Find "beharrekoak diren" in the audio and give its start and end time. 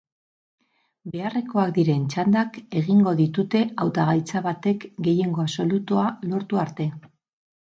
1.15-2.07